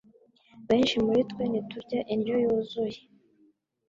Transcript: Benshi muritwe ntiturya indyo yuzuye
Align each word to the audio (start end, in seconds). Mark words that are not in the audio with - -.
Benshi 0.67 0.95
muritwe 1.05 1.43
ntiturya 1.51 1.99
indyo 2.13 2.35
yuzuye 2.43 2.99